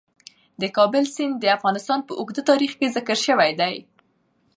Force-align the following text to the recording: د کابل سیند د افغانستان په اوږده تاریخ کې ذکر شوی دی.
د 0.61 0.63
کابل 0.77 1.03
سیند 1.15 1.35
د 1.39 1.45
افغانستان 1.57 1.99
په 2.07 2.13
اوږده 2.19 2.41
تاریخ 2.49 2.71
کې 2.79 2.93
ذکر 2.95 3.17
شوی 3.25 3.51
دی. 3.59 3.75